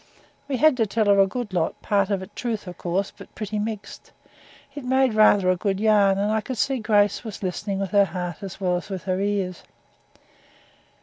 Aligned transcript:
We 0.47 0.57
had 0.57 0.77
to 0.77 0.87
tell 0.87 1.05
her 1.05 1.19
a 1.19 1.27
good 1.27 1.53
lot, 1.53 1.79
part 1.83 2.09
of 2.09 2.23
it 2.23 2.35
truth, 2.35 2.65
of 2.65 2.79
course, 2.79 3.13
but 3.15 3.35
pretty 3.35 3.59
mixed. 3.59 4.11
It 4.73 4.83
made 4.83 5.13
rather 5.13 5.47
a 5.51 5.55
good 5.55 5.79
yarn, 5.79 6.17
and 6.17 6.31
I 6.31 6.41
could 6.41 6.57
see 6.57 6.79
Grace 6.79 7.23
was 7.23 7.43
listening 7.43 7.77
with 7.77 7.91
her 7.91 8.05
heart 8.05 8.41
as 8.41 8.59
well 8.59 8.77
as 8.77 8.87
her 8.87 9.19
ears. 9.19 9.61